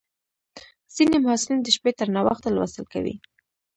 ځینې 0.95 1.17
محصلین 1.23 1.59
د 1.63 1.67
شپې 1.75 1.91
تر 1.99 2.07
ناوخته 2.15 2.47
لوستل 2.51 2.85
کوي. 2.93 3.15